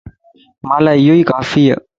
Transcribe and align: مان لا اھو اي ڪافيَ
مان 0.67 0.79
لا 0.85 0.93
اھو 1.01 1.13
اي 1.17 1.21
ڪافيَ 1.31 1.63